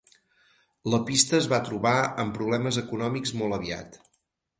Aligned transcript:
La 0.93 0.99
pista 1.09 1.35
es 1.39 1.49
va 1.51 1.59
trobar 1.67 1.91
amb 2.23 2.33
problemes 2.39 2.79
econòmics 2.83 3.35
molt 3.43 3.59
aviat. 3.59 4.01